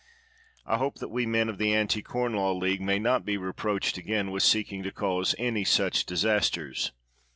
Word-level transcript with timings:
I 0.65 0.77
hope 0.77 0.95
that 0.95 1.09
we 1.11 1.27
men 1.27 1.47
of 1.47 1.59
the 1.59 1.75
Anti 1.75 2.01
Corn 2.01 2.33
Law 2.33 2.53
League 2.53 2.81
may 2.81 2.97
not 2.97 3.23
be 3.23 3.37
reproached 3.37 3.99
again 3.99 4.31
with 4.31 4.41
seek 4.41 4.73
ing 4.73 4.81
to 4.81 4.91
cause 4.91 5.35
any 5.37 5.63
such 5.63 6.07
disasters. 6.07 6.91